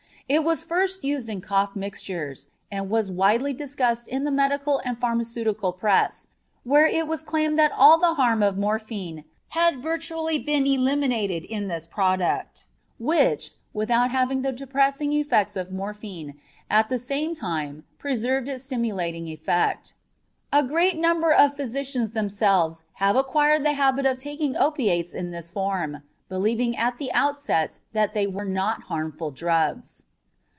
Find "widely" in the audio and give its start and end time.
3.11-3.51